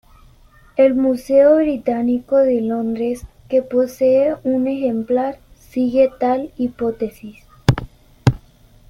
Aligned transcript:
El 0.77 0.95
Museo 0.95 1.57
Británico 1.57 2.37
de 2.37 2.59
Londres, 2.61 3.21
que 3.47 3.61
posee 3.61 4.35
un 4.43 4.65
ejemplar, 4.67 5.37
sigue 5.69 6.09
tal 6.19 6.51
hipótesis. 6.57 7.35